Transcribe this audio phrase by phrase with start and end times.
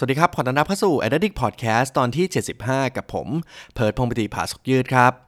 [0.00, 2.26] สวัสดีครับ ขอต้อนรับเข้าสู่ Addict Podcast ตอนที่
[2.60, 3.28] 75 กับผม
[3.74, 5.27] เพิร์ดพงศ์ปฏิภาสกยืดครับ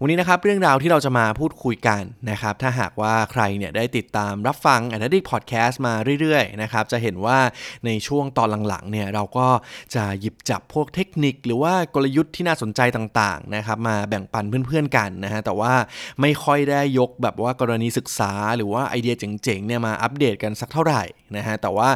[0.00, 7.38] วันนี้นะครับเรื่องราวที่เราจะมาพูดคุยกันนะครับถ้าหากว่าใครเนี่ยได้ติดตามรับฟัง a n a l y t i c Podcast มาเรื่อยๆนะครับจะเห็นว่า
[7.86, 9.48] ในช่วงตอนหลังๆเนี่ยเราก็
[9.94, 15.72] จะหยิบจับพวกเทคนิค หรือว่ากลยุทธ์ที่น่าสนใจต่างๆนะครับมาแบ่งปันเพื่อนๆกันนะฮะแต่ว่า
[16.20, 21.02] ไม่ค่อยได้ยกแบบว่ากรณีศึกษา หรือว่าไอเดียเจ๋งๆเนี่ยมาอัปเดตกันสักเท่าไหร่
[21.36, 21.88] นะฮะแต่ว่า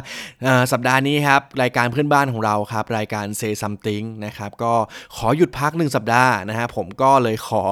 [0.71, 4.73] สัปดาห์นี้ครับรายการเพื่อนบ้านของเราครับรายการ Say Something นะครับก็
[5.15, 7.63] ขอหยุดพักหนึ่งสัปดาห์นะฮะผมก็เลยขอ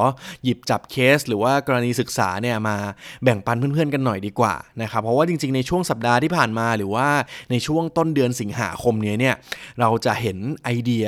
[0.44, 2.78] หยิบจับเคส หรือว่ากรณีศึกษาเนี่ยมา
[3.24, 7.08] แบ่งปันเพื่อนๆกันหน่อยดีกว่านะครับเพราะว่าจริงๆในช่วงสัปดาห์ที่ผ่านมา หรือว่า
[7.52, 9.36] ในช่วงต้นเดือนสิงหาคมนี้เนี่ย
[9.80, 11.08] เราจะเห็นไอเดีย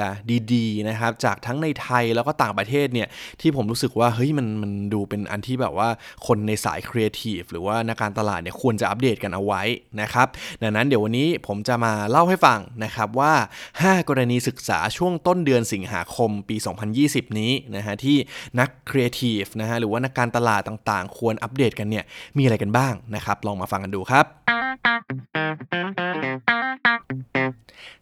[0.53, 3.07] ดีๆนะครับจากทั้งในไทยแล้วก็ต่างประเทศเนี่ย
[3.41, 5.89] ที่ผมรู้สึกว่าเฮ้ยมันมันดูเป็นอันที่แบบว่า
[6.27, 9.61] คนในสายครีเอทีฟหรือว่านักการตลาดเนี่ยควรจะอัปเดตกันเอาไว้
[10.01, 10.27] นะครับ
[10.61, 13.33] ดังนั้นเดี๋ยววันนี้ผมจะมาเล่าให้ฟังนะครับว่า
[13.71, 16.55] 5 กรณีศึกษาช่วงต้นเดือนสิงหาคมปี
[16.97, 18.17] 2020 นี้นะฮะที่
[18.59, 22.03] นักครีเอทีฟนะฮะหรือว่านักการตลาดต่างๆ ควรอัปเดตกันเนี่ย
[22.37, 24.62] มีอะไรกันบ้างนะครับลองมาฟังกันดูครับ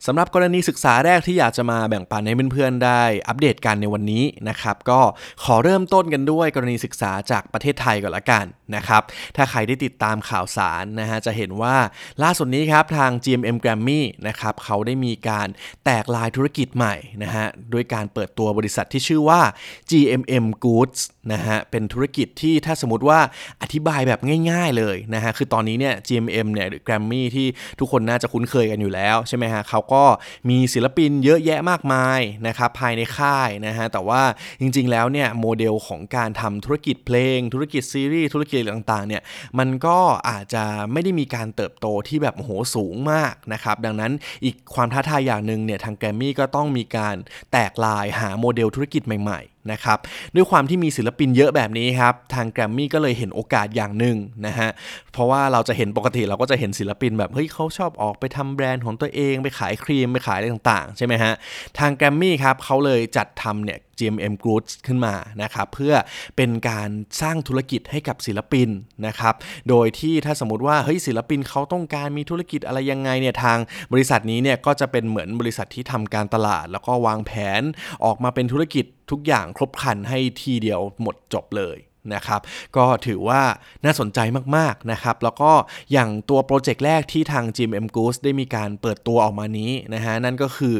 [0.07, 4.99] สำหรับกรณีศึกษาแรกที่อยากจะมาแบ่งปันให้เพื่อนๆได้อัปเดตกันในวันนี้นะครับ ก็
[5.43, 9.01] ขอเริ่มต้นกันด้วยกรณีศึกษาจากประเทศไทยก่อนละกันนะครับ
[9.35, 11.75] ถ้าใครได้ติดตามข่าวสารนะฮะจะเห็นว่า
[12.23, 15.47] ล่าสุดนี้ครับทาง GMM Grammy นะครับเขาได้มีการ
[15.85, 19.41] แตกลายธุรกิจใหม่นะฮะด้วยการเปิดตัวบริษัทที่ชื่อว่า
[19.89, 21.01] GMM Goods
[21.33, 23.19] นะฮะเป็นธุรกิจที่ถ้าสมมติว่า
[23.61, 24.19] อธิบายแบบ
[24.51, 27.47] ง่าย ๆเลยนะฮะคือตอนนี้เนี่ย GMM เนี่ยหรือ Grammy ที่
[27.79, 30.03] ทุกคนน่าจะคุ้นเคยกันอยู่แล้วใช่ไหมฮะเขาก็
[30.49, 34.21] มีศิลปินเยอะแยะมากมายนะครับภายในค่ายนะฮะแต่ว่า
[34.61, 39.21] จริงๆแล้วเนี่ยโมเดลของการทำธุรกิจเพลง ธุรกิจซีรีส์ธุรกิจต่างๆเนี่ย
[39.59, 39.97] มันก็
[40.29, 44.11] อาจจะไม่ได้มีการเติบโตที่แบบโหสูงมากนะครับดังนั้น
[44.43, 47.15] อีกความท้าทายอย่างหนึ่งเนี่ยทางแกรมมี่ก็ต้องมีการ
[47.51, 49.97] แตกลายหาโมเดลธุรกิจใหม่ๆนะครับ
[50.35, 54.17] ด้วยความที่มีศิลปินเยอะแบบนี้ครับทางแกรมมี่ก็เลยเห็นโอกาสอย่างหนึ่ง
[54.47, 54.69] นะฮะ
[55.13, 61.33] เพราะว่าเราจะเห็นปกติเราก็จะเห็นศิลปินแบบเฮ้ยเขาชอบออกไปทำแบรนด์ของตัวเองไปขายครีมไปขายอะไรต่างๆใช่ไหมฮะ
[61.79, 65.93] ทางแกรมมี่ครับเขาเลยจัดทำเนี่ย GMM Group ขึ้นมานะครับเพื่อ
[66.37, 66.89] เป็นการ
[67.21, 68.69] สร้างธุรกิจให้กับศิลปิน
[69.07, 69.33] นะครับ
[69.69, 73.57] โดยที่ถ้าสมมติว่าเฮ้ยศิลปินเขาต้องการมีธุรกิจอะไรยังไงเนี่ยทาง
[73.93, 77.61] บริษัทนี้เนี่ยก็จะเป็นเหมือนบริษัทที่ทำการตลาด แล้วก็วางแผน
[78.05, 81.77] ออกมาเป็นธุรกิจทุกอย่างครบครันให้ทีเดียวหมดจบเลย
[82.13, 82.41] นะครับ
[82.77, 83.41] ก็ถือว่า
[83.85, 84.19] น่าสนใจ
[84.57, 85.51] มากๆนะครับแล้วก็
[85.91, 90.75] อย่างตัวโปรเจกต์แรกที่ทาง GMM Goose ได้มีการเปิดตัวออกมานี้นะฮะนั่นก็คือ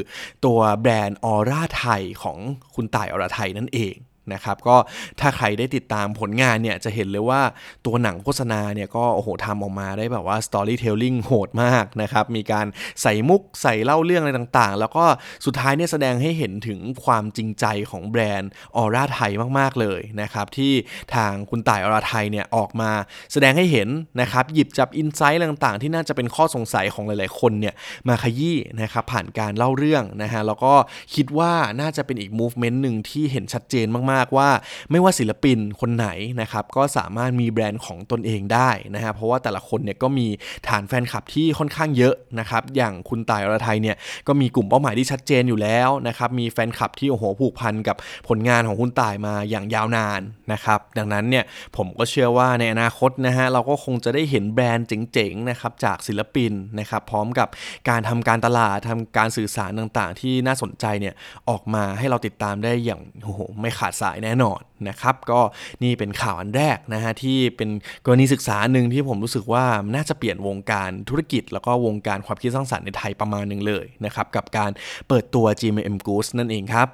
[0.45, 2.37] ตัวแบรนด์ออร่าไทยของ
[2.75, 3.95] คุณต่ายออร่าไทยนั่นเอง
[4.33, 4.75] นะครับก็
[5.19, 7.41] ถ้าใครได้ติดตามผลงานเนี่ยจะเห็นเลยว่า
[7.85, 12.65] ตัวหนังโฆษณาเนี่ยก็โอ้โหทำออกมาได้แบบว่า storytelling โหดมากนะครับ มีการ
[13.01, 15.05] ใส่มุกใส่เล่าเรื่องอะไรต่างๆ แล้วก็
[15.45, 20.73] สุดท้ายเนี่ยแสดงให้เห็นถึงความจริงใจของแบรนด์ออร่าไทยมากๆเลยนะครับ ที่
[21.15, 22.91] ทางคุณต่ายออร่าไทยเนี่ยออกมา
[23.33, 23.89] แสดงให้เห็น
[24.21, 27.73] นะครับ หยิบจับ insight ต่างๆ ที่น่าจะเป็นข้อสงสัยของหลายๆ คนเนี่ย
[28.07, 30.73] มาขยี้นะครับผ่านการเล่าเรื่องนะฮะแล้วก็
[31.15, 31.51] คิดว่า
[31.81, 34.49] น่าจะเป็นอีกมูฟเมนต์หนึ่งที่เห็นชัดเจนมากๆ ว่า
[34.91, 36.07] ไม่ว่าศิลปินคนไหน
[36.41, 40.27] นะครับก็สามารถมีแบรนด์ของตนเองได้นะฮะเพราะว่าแต่ละคนเนี่ยก็มี
[40.67, 43.95] ฐานแฟนคลับที่ค่อนข้างเยอะนะครับอย่างคุณตายอรไทยเนี่ย
[44.27, 50.21] ก็มีกลุ่มเป้าหมายที่ชัดเจนอยู่แล้วนะครับมีแฟนคลับที่โอ้โหผูกพันกับผลงานของคุณตายมาอย่างยาวนาน
[50.53, 51.43] นะครับดังนั้นเนี่ย
[51.77, 57.47] ผมก็เชื่อว่าในอนาคตนะฮะเราก็คงจะได้เห็นแบรนด์เจ๋งๆนะครับจากศิลปินนะครับพร้อมกับ
[57.89, 61.13] การทำการตลาดทำการสื่อสารต่างๆ ที่น่าสนใจเนี่ย
[61.49, 65.39] ออกมาให้เราติดตามได้อย่างโอ้โหไม่ขาดสายแน่นอนนะครับ ก็
[65.83, 67.69] นี่เป็นข่าวอันแรกนะฮะที่เป็น
[68.05, 69.65] กรณีศึกษาหนึ่งที่ผมรู้สึกว่า
[69.95, 74.71] น่าจะเปลี่ยนวงการธุรกิจ แล้วก็วงการความคิดสร้างสรรค์ในไทยประมาณหนึ่งเลยนะครับ กับการ
[75.07, 76.87] เปิดตัว GMM Goose นั่นเองครับ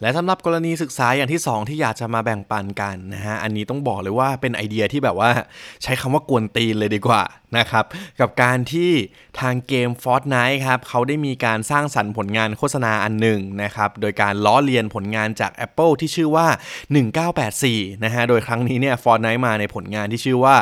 [0.00, 5.30] และสำหรับกรณีศึกษาอย่างที่ 2 ที่อยากจะมาแบ่งปันกันนะฮะ อันนี้ต้องบอกเลยว่าเป็นไอเดียที่แบบว่า
[5.82, 7.22] ใช้คำว่ากวนตีนเลยดีกว่า
[7.58, 7.84] นะครับ
[8.20, 8.90] กับการที่
[9.40, 16.46] ทางเกม Fortnite ครับเขาได้มีการสร้างสรรค์ผลงานโฆษณาอันหนึ่งนะครับ โดยการล้อเลียนผลงานจาก Apple ที่ชื่อว่า
[17.26, 20.56] 1984 นะฮะ โดยครั้งนี้เนี่ย Fortnite มาในผลงานที่ชื่อว่า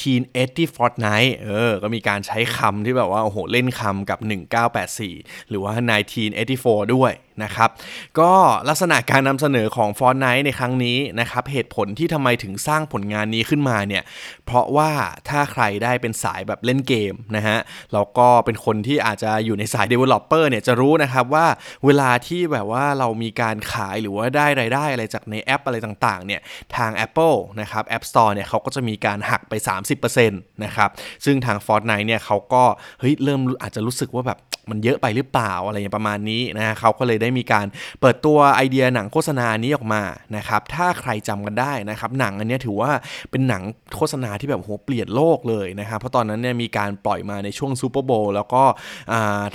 [0.00, 4.18] 1980 Fortnite เออ ก็มีการใช้คำที่แบบว่าโอ้โหเล่นคำกับ
[4.84, 5.72] 1984 หรือว่า
[6.32, 7.70] 1984 ด้วย นะครับ
[8.20, 8.32] ก็
[8.68, 14.02] ลักษณะการนำเสนอของ Fortnite ในครั้งนี้นะครับ เหตุผลที่ทำไมถึงสร้างผลงานนี้ขึ้นมาเนี่ย
[14.46, 14.90] เพราะว่า
[15.28, 17.58] ถ้าใครได้เป็นสายแบบเล่นเกมนะฮะ
[17.92, 21.46] แล้วก็เป็นคนที่อาจจะอยู่ในสาย Developer เนี่ยจะรู้นะครับว่า
[21.84, 26.40] เวลาที่แบบว่าเรามีการขายหรือว่าได้รายได้อะไรจากในแอปอะไรต่างๆเนี่ย
[26.76, 29.52] ทาง Apple นะครับ App Store เนี่ยเขาก็จะมีการหักไป
[29.94, 30.90] 30%นะครับ
[31.24, 32.64] ซึ่งทาง Fortnite เนี่ยเขาก็
[33.00, 34.40] เฮ้ยเริ่มอาจจะรู้สึกว่าแบบ
[34.70, 37.66] มันเยอะไปหรือเปล่าอะไรอย่างประมาณนี้นะฮะเขาก็เลยได้มีการ
[38.00, 40.02] เปิดตัวไอเดียหนังโฆษณานี้ออกมา
[40.36, 42.90] นะครับถ้าใครจำกันได้นะครับหนังอันนี้ถือว่า
[43.30, 43.62] เป็นหนัง
[43.96, 48.64] โฆษณาที่แบบโหเปลี่ยนโลกเลยนะครับเพราะตอนนั้นเนี่ยมีการปล่อยมาในช่วงซูเปอร์โบว์แล้วก็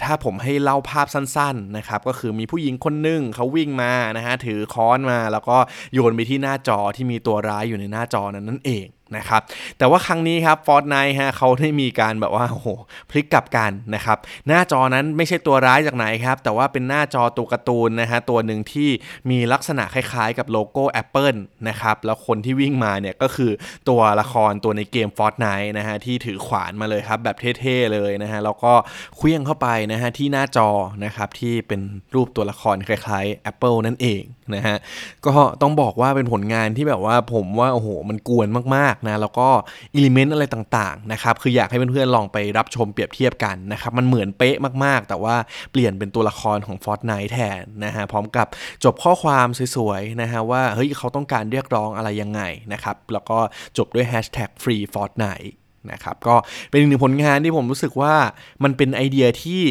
[0.03, 5.57] ถ้าผมให้เล่าภาพสั้นๆนะครับก็คือมีผู้หญิงคนหนึ่งเขาวิ่งมานะฮะถือค้อนมาแล้วก็
[5.93, 9.41] โยนไปที่หน้าจอที่มีตัวร้ายอยู่ในหน้าจอนั้นนั่นเอง นะครับ
[9.77, 12.67] แต่ว่าครั้งนี้ครับ Fortnite ฮะเขาได้มีการแบบว่าโอ้โห
[13.09, 14.17] พลิกกลับกันนะครับ
[14.47, 18.89] หน้าจอนั้นไม่ใช่ตัวร้ายจากไหนครับ แต่ว่าเป็นหน้าจอตัวการ์ตูนนะฮะตัวหนึ่งที่
[19.29, 21.39] มีลักษณะคล้ายๆ กับโลโก้ Apple
[21.69, 23.51] นะครับแล้วคนที่วิ่งมาเนี่ยก็คือ
[23.89, 28.73] ตัวละครตัวในเกม Fortnite นะฮะที่ถือขวานมาเลยครับแบบเท่ๆเลยนะฮะแล้วก็
[29.17, 30.69] เขวี้ยงเข้าไปนะฮะที่หน้าจอ
[31.05, 31.81] นะครับที่เป็น
[32.15, 34.21] รูปตัวละครคล้ายๆ Apple นั่นเอง
[34.55, 34.77] นะฮะ
[35.25, 39.47] ก็ต้องบอกว่าเป็นผลงานที่แบบว่าผมว่าโอ้โหมันกวนมากนะแล้วก็
[39.93, 45.35] อิเลเมนต์อะไรต่างๆนะครับคืออยากให้เพื่อนๆลองไปรับชมเปรียบเทียบกันนะครับมันเหมือนเป๊ะมากๆ แต่ว่า
[45.71, 48.47] เปลี่ยนเป็นตัวละครของ Fortnite แทนนะฮะพร้อมกับ
[48.83, 52.41] จบข้อความสวยๆนะฮะว่าเฮ้ยเขาต้องการเรียกร้องอะไรยังไง
[52.73, 53.37] นะครับแล้วก็
[53.77, 55.51] จบด้วย Hashtag Free Fortnite
[55.91, 56.35] นะครับก็
[56.69, 58.15] เป็นหนึ่งผลงานที่ผมรู้สึกว่า
[58.63, 59.61] มันเป็นไอเดียที่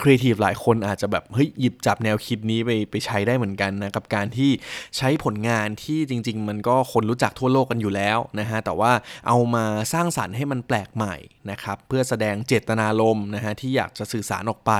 [0.00, 4.50] ครีเอทีฟหลายคนอาจจะแบบเฮ้ยหยิบจับแนวคิดนี้ไปไปใช้ได้เหมือนกันนะกับการที่
[4.96, 8.92] ใช้ผลงานที่จริง ๆ มันก็คนรู้จักทั่วโลกกันอยู่แล้วนะฮะแต่ว่า
[9.28, 11.16] เอามาสร้างสรรค์ให้มันแปลกใหม่
[11.50, 14.72] นะครับเพื่อแสดงเจตนารมณ์นะฮะที่อยากจะสื่อสารออกไป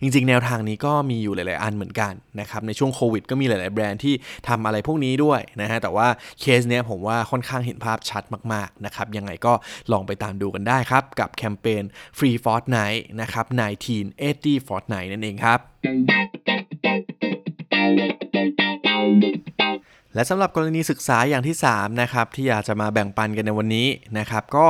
[0.00, 4.14] จริง ๆ แนวทางนี้ก็มีอยู่หลาย ๆ อันเหมือนกันนะครับในช่วงโควิดก็มีหลาย ๆ แบรนด์ที่
[4.48, 6.08] ทำอะไรพวกนี้ด้วยนะฮะแต่ว่า
[6.40, 8.22] เคสเนี้ยผมว่าค่อนข้างเห็นภาพชัด
[8.52, 9.52] มาก ๆ นะครับยังไงก็
[9.92, 11.82] ลองไปตามดูกันได้ครับกับแคมเปญ
[12.18, 13.46] Free Fortnite นะครับ
[13.98, 15.60] 1980 Fortnite นั่นเองครับ
[20.18, 23.88] และสำหรับกรณีศึกษาอย่างที่3นะครับที่อยากจะมาแบ่งปันกันในวันนี้
[24.18, 24.66] นะครับก็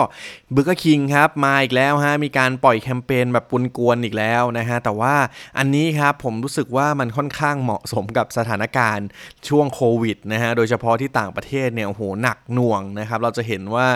[0.53, 5.15] เบอร์เกอร์คิงครับมาอีกแล้วฮะมีการปล่อยแคมเปญแบบปุนกวนอีกแล้วนะฮะแต่ว่า
[5.59, 9.06] อันนี้ครับผมรู้สึกว่ามันค่อนข้างเหมาะสมกับสถานการณ์
[9.49, 13.87] ช่วงโควิดนะฮะโดยเฉพาะที่ต่างประเทศเนี่ยโอ้โหหนักหน่วงนะครับเราจะเห็นว่า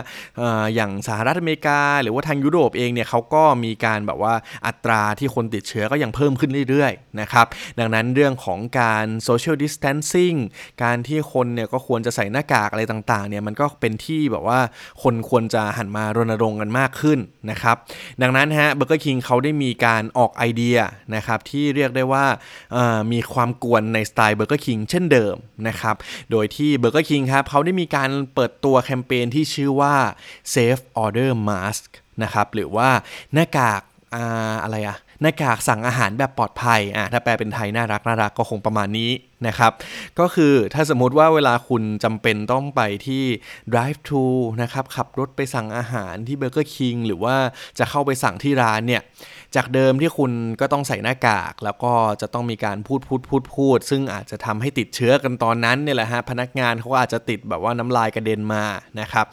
[0.75, 4.34] อย่างสหรัฐอเมริกา หรือว่าทางยุโรปเองเนี่ยเขาก็มีการแบบว่า
[4.66, 7.46] อัตราที่คนติดเชื้อก็ยังเพิ่มขึ้นเรื่อยๆนะครับ
[7.78, 10.37] ดังนั้นเรื่องของการ social distancing
[10.82, 14.60] การที่คนเนี่ยก็ควรจะใส่หน้ากากอะไรต่างๆเนี่ยมันก็เป็นที่แบบว่า
[15.02, 17.18] คนควรจะหันมารณรงค์กันมากขึ้น
[17.50, 17.76] นะครับ
[18.22, 20.78] ดังนั้นฮะ Burger King เขาได้มีการออกไอเดีย
[21.14, 22.24] นะครับที่เรียกได้ว่า
[23.12, 25.34] มีความกวนในสไตล์ Burger King เช่นเดิม
[25.68, 25.96] นะครับ
[26.30, 29.94] โดยที่ Burger King ครับเขาได้มีการเปิดตัวแคมเปญที่ชื่อว่า
[30.54, 31.88] Safe Order Mask
[32.22, 32.88] นะครับหรือว่า
[33.34, 33.82] หน้ากาก
[34.62, 39.10] อะไรอะ หน้ากากสั่งอาหารแบบปลอดภัยอะถ้าแปลเป็นไทยน่ารักน่ารักก็คงประมาณนี้
[39.46, 39.72] นะครับ
[40.19, 43.24] ก็คือถ้าสมมุติว่าเวลาคุณจำเป็นต้องไปที่
[43.72, 44.26] drive thru
[44.62, 47.36] นะครับขับรถไปสั่งอาหารที่ Burger King หรือว่า
[47.78, 49.02] จะเข้าไปสั่งที่ร้านเนี่ย
[49.56, 58.64] จากเดิมที่คุณก็ต้องใส่หน้ากาก แล้วก็จะต้องมีการพูดพูดพูดพูด ซึ่งอาจจะทำให้ติดเชื้อกันตอนนั้นเนี่ยแหละฮะพนักงานเขาอาจจะติดแบบว่าน้ำลายกระเด็นมา
[59.00, 59.26] นะครับ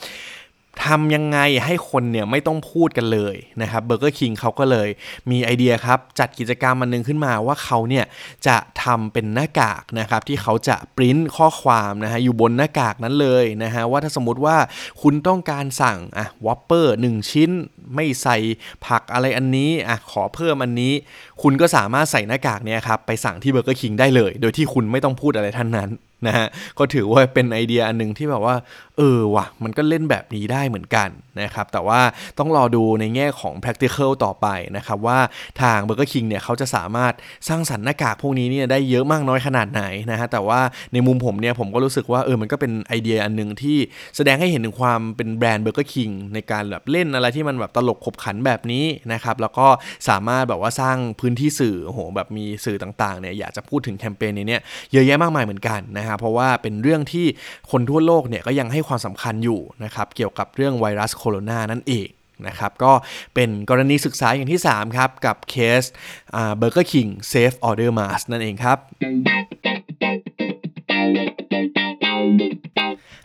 [0.86, 4.90] ทำยังไงให้คนเนี่ยไม่ต้องพูดกันเลยนะครับเบอร์เกอร์คิงเขาก็เลย
[5.32, 8.06] มีไอเดียครับจัดกิจกรรมมันนึงขึ้นมาว่าเขาเนี่ย
[8.48, 14.58] จะทำเป็นหน้ากากนะครับที่เขาจะปริ้นข้อความนะฮะอยู่บนหน้ากากนั้นเลยนะฮะว่าถ้าสมมติว่า
[15.02, 17.50] คุณต้องการสั่งอะ Whopper หกชิ้น
[17.96, 18.38] ไม่ใส่
[18.86, 20.94] ผักอะไรอันนี้อะขอเพิ่มอันนี้
[21.42, 25.92] คุณก็สามารถใส่หน้ากากเนี่ยครับไปสั่งที่ Burger King ได้เลย โดยที่คุณไม่ต้องพูดอะไรท่านนั้น
[26.28, 26.48] นะฮะ
[26.78, 28.56] ก็ถือว่าเป็นไอเดียอันหนึ่งที่แบบว่า
[28.98, 31.10] เออว่ะ มันก็เล่นแบบนี้ได้เหมือนกัน
[31.42, 32.00] นะครับ แต่ว่า
[32.40, 34.48] ต้องรอดูในแง่ของ practical ต่อไป
[34.78, 35.20] นะครับ ว่า
[35.62, 37.14] ทาง Burger King เนี่ยเขาจะสามารถ
[37.48, 40.60] สร้างสรรค์หน้ากากพวกนี้เนี่ยได้เยอะมากน้อยขนาดไหนนะฮะแต่ว่า
[40.94, 43.78] ในมุมผมเนี่ยผมก็รู้สึกว่าเออมันก็เป็นไอเดียอันหนึ่งที่
[44.16, 49.68] แสดงให้เห็นถึงความเป็นแบรนด์ Burger King ในการแบบเล่นอะไรที่มันแบบตลกขบขันแบบนี้นะครับแล้วก็
[50.10, 54.62] สามารถแบบว่าสร้างพื้นที่สื่อโอ้โหแบบมีสื่อต่างๆเนี่ยอยากจะพูดถึงแคมเปญนี้เนี่ย
[54.92, 57.26] เยอะแยะมากมายเหมือนกันนะฮะเพราะว่าเป็นเรื่องที่
[57.72, 62.08] คนทั่วโลกเนี่ยก็ยังให้ความสำคัญอยู่นะครับเกี่ยวกับเรื่องไวรัสโคโรนานั่นเอง
[62.48, 62.92] นะครับก็
[63.36, 68.78] เป็นกรณีศึกษาอย่างที่ 3 ครับ กับเคBurger King Safe Order Mask นั่นเองครับ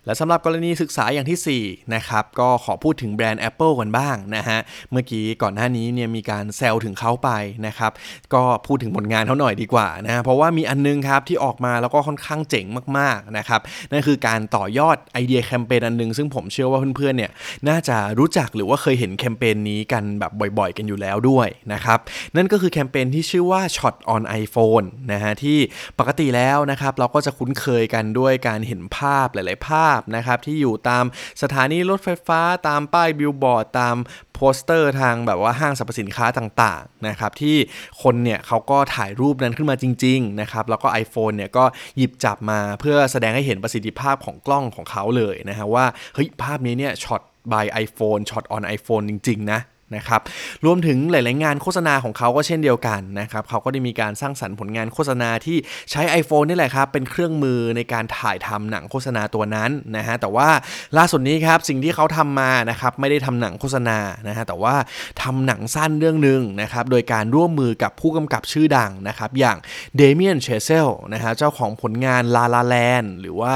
[0.07, 4.59] และสำหรับกรณีศึกษาอย่างที่ 4 นะครับ ก็ขอพูดถึงแบรนด์ Apple กันบ้างนะฮะ
[4.93, 7.31] เมื่อกี้ก่อนหน้านี้เนี่ยมีการแซวถึงเขาไป
[7.67, 7.93] นะครับ
[8.35, 12.67] ก็พูดถึงผลงานเขาหน่อยดีกว่านะเพราะว่ามีอันนึงครับที่ออกมาแล้วก็ค่อนข้างเจ๋ง
[12.99, 17.31] มากๆนะครับ นั่นคือการต่อยอดไอเดียแคมเปญอันนึง ซึ่งผมเชื่อว่าเพื่อนๆเนี่ย
[17.69, 21.99] น่าจะรู้จักหรือว่าเคยเห็นแคมเปญนี้กันแบบบ่อยๆ กันอยู่แล้วด้วยนะครับ
[22.37, 25.59] นั่นก็คือแคมเปญที่ชื่อว่า Shot on iPhone นะฮะที่
[25.99, 31.05] ปกติแล้วนะครับเราก็จะคุ้นเคยกันด้วยการเห็นภาพหลาย ๆ ภาพนะครับที่อยู่ตาม
[31.43, 33.97] สถานีรถไฟฟ้าตามป้ายบิลบอร์ดตาม
[34.35, 37.57] โปสเตอร์ทางแบบว่าห้างสรรพสินค้าต่างๆนะครับที่
[38.03, 41.65] คนเนี่ยเขาก็ถ่ายรูปนั้นขึ้นมาจริงๆนะครับแล้วก็ iPhone เนี่ยก็
[41.97, 47.23] หยิบจับมาเพื่อแสดงให้เห็นประสิทธิภาพของกล้องของเขาเลยนะฮะว่าเฮ้ยภาพนี้เนี่ยช็อต
[47.53, 49.61] by iPhone ช็อต on iPhone จริง ๆ นะ
[49.97, 50.21] นะครับ
[50.65, 55.57] รวมถึงหลาย ๆ งานโฆษณาของเขาก็เช่นเดียวกันนะครับเขาก็ได้มีการสร้างสรรค์ผลงานโฆษณาที่
[55.91, 60.49] ใช้ iPhone นี่แหละครับ เป็นเครื่องมือในการถ่ายทำหนังโฆษณาตัวนั้นนะฮะแต่ว่า
[60.97, 63.99] ล่าสุดนี้ครับสิ่งที่เขาทำมานะครับไม่ได้ทำหนังโฆษณา
[64.29, 64.75] นะฮะแต่ว่า
[65.23, 69.57] ทำหนังสั้นเรื่องหนึ่งนะครับโดยการร่วมมือกับผู้กำกับชื่อดังนะครับอย่าง
[69.97, 73.55] เดเมียนเชเซลนะฮะเจ้าของผลงานลาลาแลนหรือว่า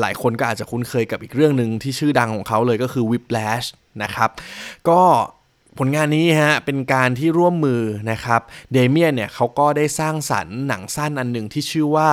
[0.00, 3.66] หลายคนก็อาจจะคุ้นเคยกับอีกเรื่องหนึ่งที่ชื่อดังของเขาเลยก็คือ Whiplash
[4.02, 4.30] นะครับ
[4.88, 5.00] ก็
[5.78, 8.40] ผลงานนี้ฮะเป็นการที่ร่วมมือนะครับ
[8.72, 12.08] เดเมียนเนี่ยเขาก็ได้สร้างสรรค์หนังสั้นอันหนึ่งที่ชื่อว่า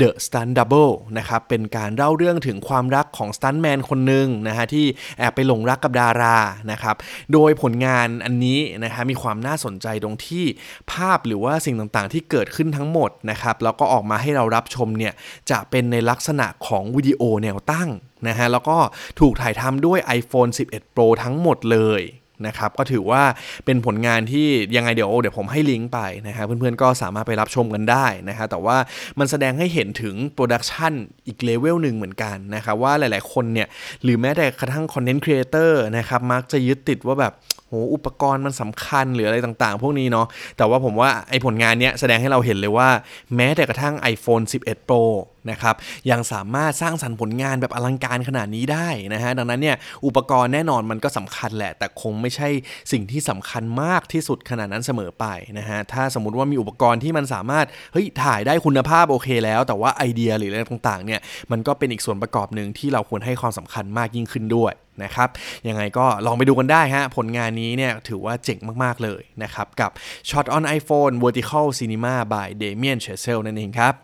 [0.00, 4.86] The Stunt Double นะครับเป็นการเล่าเรื่องถึงความรักของสตันแมนคนหนึ่งนะฮะที่
[5.18, 6.38] แอบไปหลงรักกับดารา
[6.70, 6.96] นะครับ
[7.32, 10.44] โดยผลงานอันนี้นะฮะมีความน่าสนใจตรงที่
[10.92, 15.12] ภาพหรือว่าสิ่งต่างๆ ที่เกิดขึ้นทั้งหมดนะครับแล้วก็ออกมาให้เรารับชมเนี่ย
[15.50, 17.88] จะเป็นในลักษณะของวิดีโอแนวตั้ง
[18.28, 18.78] นะฮะแล้วก็
[19.20, 22.02] ถูกถ่ายทำด้วย iPhone 11 Pro ทั้งหมดเลย
[22.46, 23.22] นะครับก็ถือว่า
[23.64, 28.76] เป็นผลงานที่ยังไงเดี๋ยวเดี๋ยวผมให้ลิงก์ไปนะครับเพื่อนๆก็สามารถไปรับชมกันได้นะฮะแต่ว่า
[29.18, 30.92] มันแสดงให้เห็นถึง production
[31.26, 33.68] อีก level หนึ่งเหมือนกันนะครับว่าหลายๆคนเนี่ย
[34.02, 37.34] หรือแม้แต่กระทั่ง content creator นะครับมักจะยึดติดว่าแบบ
[37.68, 42.88] โหอุปกรณ์มันสำคัญหรืออะไรต่างๆ พวกนี้เนาะแต่ว่าผมว่าไอผลงานเนี้ยแสดงให้เราเห็นเลยว่า
[43.36, 45.02] แม้แต่กระทั่ง iPhone 11 Pro
[45.50, 45.74] นะครับ
[46.10, 52.48] ยังสามารถสร้างสรรค์ผลงานแบบอลังการขนาดนี้ได้นะฮะดังนั้นเนี่ยอุปกรณ์แน่นอนมันก็สำคัญแหละ แต่คงไม่ใช่
[52.92, 55.26] สิ่งที่สำคัญมากที่สุดขนาดนั้นเสมอไป
[55.58, 61.20] นะฮะถ้าสมมติว่ามีอุปกรณ์ที่มันสามารถเฮ้ยถ่ายได้คุณภาพโอเคแล้ว แต่ว่าไอเดียหรืออะไรต่างๆเนี่ย
[61.50, 65.28] มันก็เป็นอีกส่วนประกอบหนึ่งที่เราควรให้ความสำคัญมากยิ่งขึ้นด้วยนะครับ
[65.68, 69.90] ยังไงก็ลองไปดูกันได้ฮะ ผลงานนี้เนี่ยถือว่าเจ๋งมาก ๆ เลยนะครับ กับ
[70.28, 73.94] Shot on iPhone Vertical Cinema by Damien Chazelle นั่นเองครับ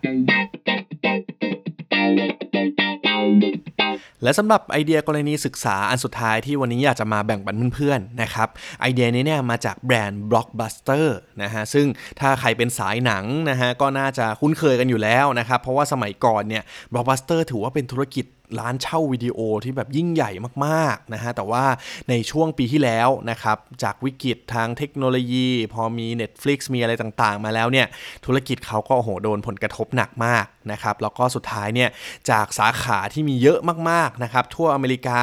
[4.23, 8.49] และสำหรับไอเดียกรณีศึกษาอันสุดท้ายที่วันนี้อยากจะมาแบ่งปันเพื่อนๆนะครับ
[8.81, 11.07] ไอเดียนี้เนี่ยมาจากแบรนด์ Blockbuster
[11.43, 11.87] นะฮะซึ่ง
[12.21, 18.25] ถ้าใครเป็นสายหนังนะฮะก็น่าจะคุ้นเคยกันอยู่แล้วนะครับเพราะว่าสมัยก่อนเนี่ย Blockbuster ถือว่าเป็นธุรกิจ
[18.59, 20.31] ร้านเช่าวิดีโอที่แบบยิ่งใหญ่
[20.67, 21.65] มากๆนะฮะแต่ว่า
[22.09, 27.87] ในช่วงปีที่แล้วนะครับจากวิกฤตทางเทคโนโลยี พอมี Netflix มีอะไรต่างๆ มาแล้วเนี่ย
[28.25, 31.91] ธุรกิจเขาก็โหโดนผลกระทบหนักมากนะครับแล้วก็สุดท้ายเนี่ย
[32.31, 33.59] จากสาขาที่มีเยอะ
[33.91, 35.21] มากๆนะครับทั่วอเมริกา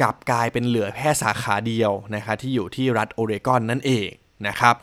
[0.00, 4.10] กลับกลายเป็นเหลือแค่สาขาเดียวนะครับที่อยู่ที่รัฐโอเรกอนนั่นเอง
[4.46, 4.74] นะครับ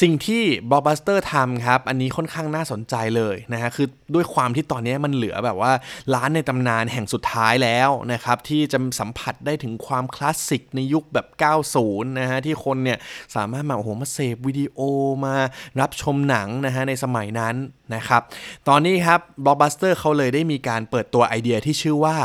[0.00, 5.72] สิ่งที่บล็อบบัสเตอร์ทำครับ อันนี้ค่อนข้างน่าสนใจเลยนะฮะคือด้วยความที่ตอนนี้มันเหลือแบบว่า
[6.14, 11.26] ร้านในตำนานแห่งสุดท้ายแล้วนะครับ ที่จะสัมผัสได้ถึงความคลาสสิกในยุคแบบ
[11.72, 12.98] 90 นะฮะที่คนเนี่ย
[13.34, 14.78] สามารถมาโอ้โหมาเสพวิดีโอ
[15.24, 15.34] มา
[15.80, 17.56] รับชมหนังนะฮะในสมัยนั้น
[17.94, 18.22] นะครับ
[18.68, 22.16] ตอนนี้ครับ Blockbuster เขาเลยได้มีการเปิดตัวไอเดียที่ชื่อว่า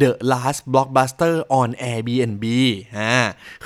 [0.00, 2.44] The Last Blockbuster on Airbnb
[2.98, 3.14] อ่า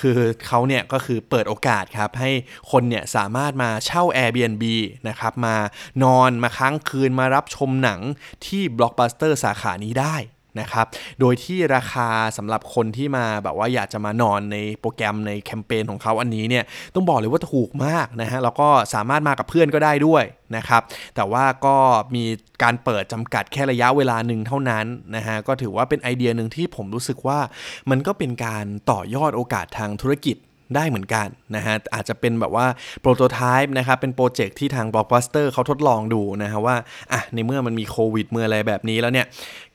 [0.01, 2.31] คือเขาเนี่ยก็คือเปิดโอกาสครับให้
[2.71, 4.65] คนเนี่ยสามารถมาเช่า Airbnb
[5.09, 5.57] นะครับมา
[6.05, 8.01] นอนมาค้างคืนมารับชมหนัง
[8.47, 10.17] ที่ Blockbuster สาขานี้ได้
[10.61, 10.87] นะครับ
[11.21, 20.25] โดยที่ราคาสำหรับคนที่มาแบบว่าอยากจะมานอนในโปรแกรมในแคมเปญของเขาอันนี้เนี่ยต้องบอกเลยว่าถูกมากนะฮะแล้วก็สามารถมากับเพื่อนก็ได้ด้วย
[20.57, 20.83] นะครับ
[21.17, 21.77] แต่ว่าก็
[22.15, 22.25] มี
[22.63, 24.87] การเปิดจำกัดแค่ระยะเวลาหนึ่งเท่านั้น
[25.17, 27.39] นะฮะก็ถือว่าเป็นไอเดียหนึ่งที่ผมรู้สึกว่า
[27.91, 30.37] มันก็เป็นการต่อยอดโอกาสทางธุรกิจ
[30.75, 32.67] ได้เหมือนกันนะฮะอาจจะเป็นแบบว่า
[33.01, 36.77] prototype นะครับเป็นโปรเจกต์ที่ทางบล็อกบัสเตอร์เขาทดลองดูนะฮะว่า
[37.13, 39.27] อะในเมื่อมันมีโควิดเมื่ออะไรแบบนี้แล้วเนี่ย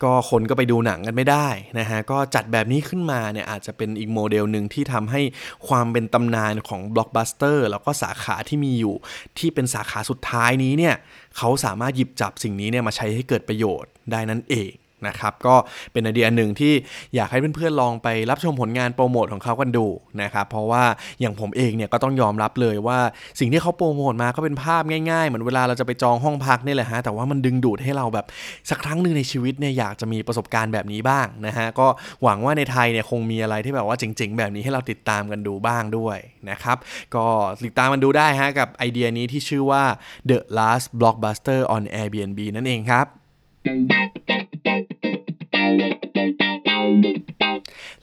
[0.04, 1.48] ก็คนก็ไปดูหนังกันไม่ได้
[1.80, 5.22] นะฮะก็จัดแบบนี้ขึ้นมาเนี่ยอาจจะเป็นอีกโมเดลหนึ่งที่ทำให้
[5.68, 8.96] ความเป็นตำนานของบล็อกบัสเตอร์แล้วก็สาขาที่มีอยู่
[9.40, 10.96] ที่เป็นสาขาสุดท้ายนี้เนี่ย
[11.38, 14.72] เขาสามารถหยิบจับสิ่งนี้เนี่ยมาใช้ให้เกิดประโยชน์ได้นั่นเอง
[15.08, 15.56] นะครับ ก็
[15.92, 16.74] เป็นไอเดียหนึ่งที่
[17.16, 19.86] อยากให้เพื่อนๆลองไปรับชมผลงานโปรโมทของเขากันดู
[20.22, 20.84] นะครับ เพราะว่า
[21.22, 23.00] อย่างผมเองเนี่ยก็ต้องยอมรับเลยว่า
[23.40, 28.26] สิ่งที่เขาโปรโมทมาก็เป็นภาพง่ายๆ เหมือนเวลาเราจะไปจองห้องพักนี่แหละฮะ แต่ว่ามันดึงดูดให้เราแบบ
[28.70, 31.88] สักครั้งหนึ่งในชีวิตเนี่ยอยากจะมีประสบการณ์แบบนี้บ้างนะฮะ ก็
[32.24, 36.18] หวังว่าในไทยเนี่ยคงมีอะไรที่แบบว่าเจ๋งๆ แบบนี้ให้เราติดตามกันดูบ้างด้วย
[36.50, 36.78] นะครับ
[37.16, 37.26] ก็
[37.66, 39.84] ติดตามมันดูได้ฮะกับไอเดียนี้ที่ชื่อว่า
[40.30, 43.06] The Last Blockbuster on Airbnb นั่นเองครับ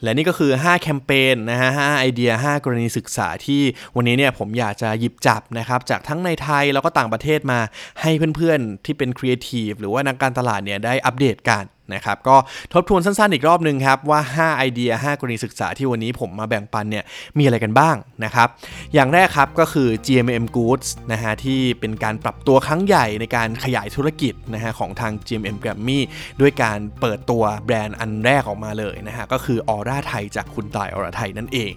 [0.03, 3.63] และนี่ก็คือ 5 แคมเปญนะฮะ 5 ไอเดีย 5 กรณีศึกษาที่
[3.97, 7.61] วันนี้เนี่ยผมอยากจะหยิบจับนะครับจากทั้งในไทยแล้วก็ต่างประเทศมา
[8.01, 12.37] ให้เพื่อนๆ ที่เป็นครีเอทีฟหรือว่านักการตลาดเนี่ยได้อัปเดตกัน นะครับก็
[12.73, 17.05] ทบทวนสั้นๆอีกรอบหนึ่งครับว่า 5 ไอเดีย 5 กรณีศึกษาที่วันนี้ผมมาแบ่งปันเนี่ย
[17.39, 18.49] มีอะไรกันบ้างนะครับ
[18.95, 25.99] อย่างแรกครับก็คือ GMM Goods นะฮะที่เป็นการปรับตัวครั้งใหญ่ในการขยายธุรกิจนะฮะของทาง GMM Grammy
[26.41, 31.73] ด้วยการเปิดตัวแบรนด์อันแรกออกมาเลยนะฮะก็คือออร่าไทยจากคุณตายออร่าไทยนั่นเอง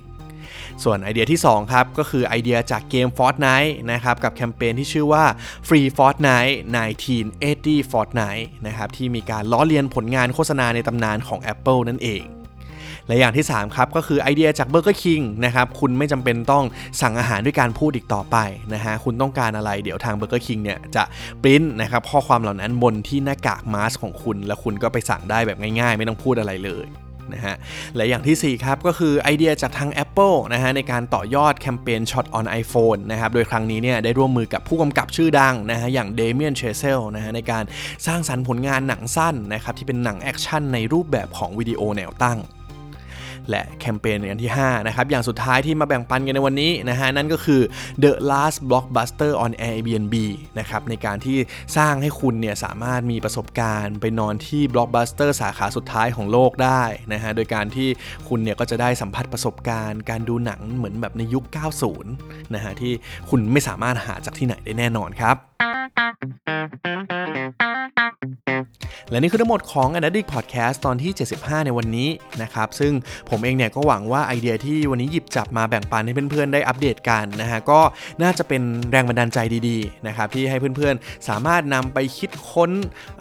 [0.83, 5.25] ส่วนไอเดียที่ 2 ครับ ก็คือไอเดียจากเกม Fortnite นะครับกับแคมเปญที่ชื่อว่า
[5.67, 6.53] Free Fortnite
[7.21, 12.25] 1980 Fortnite นะครับที่มีการล้อเลียนผลงานโฆษณาในตำนานของ Apple นั่นเอง
[13.07, 16.63] และอย่างที่ 3 ครับ ก็คือไอเดียจาก Burger King นะครับ คุณไม่จำเป็นต้อง
[17.01, 18.37] สั่งอาหารด้วยการพูดอีกต่อไป
[18.73, 21.03] นะฮะ คุณต้องการอะไรเดี๋ยวทาง Burger King เนี่ย จะ
[21.43, 26.85] ปริ้นนะครับข้อความเหล่านั้นบนที่หน้ากากมาสของคุณ แล้วคุณก็ไปสั่งได้แบบง่ายๆ ไม่ต้องพูดอะไรเลย
[27.33, 27.55] นะฮะ
[27.95, 37.63] และอย่างที่ 4 ครับ ก็คือไอเดียจากทาง Apple นะฮะในการต่อยอดแคมเปญ Shot on iPhone นะครับ โดยครั้งนี้เนี่ยได้ร่วมมือกับผู้กำกับชื่อดังนะฮะอย่างเดเมียนเชเซลนะฮะในการ
[38.07, 42.39] สร้างสรรค์ผลงานหนังสั้นนะครับที่เป็นหนังแอคชั่นในรูปแบบของวิดีโอแนวตั้ง
[43.49, 47.61] และแคมเปญอันที่5นะครับอย่างสุดท้ายที่มาแบ่งปันกันในวันนี้นะฮะนั่นก็คือ
[48.03, 50.15] The Last Blockbuster on Airbnb
[50.59, 51.37] นะครับในการที่
[51.77, 56.83] สร้างให้คุณเนี่ยสามารถมีประสบการณ์ไปนอนที่ Blockbuster สาขาสุดท้ายของโลกได้
[57.13, 57.89] นะฮะโดยการที่
[58.27, 61.43] คุณเนี่ยก็จะได้สัมผัสประสบการณ์ การดูหนังเหมือนแบบในยุค
[61.99, 62.93] 90 นะฮะที่
[63.29, 65.35] คุณไม่สามารถหาจากที่ไหนได้แน่นอนครับ
[69.13, 72.09] และนี่คือทั้งหมดของ a n a d i c Podcast ตอนที่ 75 ในวันนี้
[72.41, 72.93] นะครับ ซึ่ง
[73.29, 77.79] ผมเองเนี่ยก็หวังว่าไอเดียที่วันนี้หยิบจับมาแบ่งปันให้เพื่อนๆได้อัปเดตกันนะฮะก็
[78.21, 82.71] น่าจะเป็นแรงบันดาลใจดีๆนะครับที่ให้เพื่อนๆ สามารถนำไปคิดค้น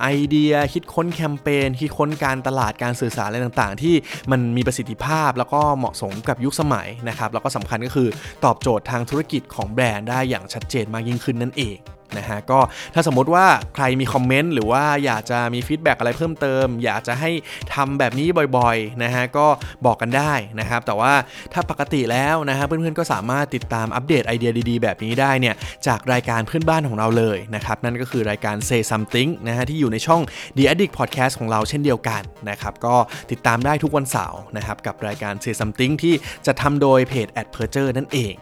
[0.02, 3.94] ไอเดีย คิดค้นแคมเปญคิดค้นการตลาดการสื่อสารอะไรต่างๆ ที่
[4.30, 8.08] มันมีประสิทธิภาพแล้วก็เหมาะสมกับยุคสมัยนะครับแล้วก็สำคัญก็คือ
[8.44, 11.78] ตอบโจทย์ทางธุรกิจของแบรนด์ได้อย่างชัดเจนมากยิ่งขึ้นนั่นเอง
[12.18, 12.60] นะฮะก็
[12.94, 17.30] ถ้าสมมติว่าใครมีคอมเมนต์หรือว่าอยากจะมี feedback อะไรเพิ่มเติม อยากจะให้
[17.74, 19.46] ทำแบบนี้บ่อยๆนะฮะก็
[19.86, 21.12] บอกกันได้นะครับ แต่ว่า
[21.52, 25.54] ถ้าปกติแล้วนะฮะเพื่อนๆก็สามารถติดตามอัปเดตไอเดียดีๆ แบบนี้ได้เนี่ย
[25.86, 30.22] จากรายการเพื่อนบ้านของเราเลยนะครับ นั่นก็คือรายการ Say Something นะฮะที่อยู่ในช่อง
[30.56, 32.96] The Addict Podcast ของเราเช่นเดียวกันนะครับก็
[33.30, 36.14] ติดตามได้ทุกวันเสาร์นะครับกับรายการ Say Something ที่
[36.46, 38.34] จะทำโดยเพจ a d p e r t u r นั่นเอง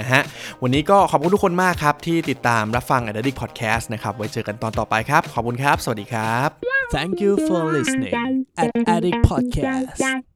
[0.00, 0.20] นะฮะ
[0.62, 6.48] วันนี้ก็ขอบคุณทุกคนมากครับที่ติดตามรับฟัง Addict Podcast นะครับ ไว้เจอกันตอนต่อไปครับ ขอบคุณครับ สวัสดีครับ
[6.96, 8.14] Thank you for listening
[8.62, 10.33] at Addict Podcast